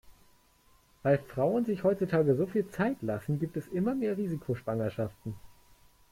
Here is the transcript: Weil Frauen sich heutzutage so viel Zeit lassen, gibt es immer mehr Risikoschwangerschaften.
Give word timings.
Weil 1.03 1.19
Frauen 1.19 1.63
sich 1.65 1.83
heutzutage 1.83 2.35
so 2.35 2.47
viel 2.47 2.67
Zeit 2.71 2.99
lassen, 3.03 3.37
gibt 3.39 3.55
es 3.55 3.67
immer 3.67 3.93
mehr 3.93 4.17
Risikoschwangerschaften. 4.17 5.35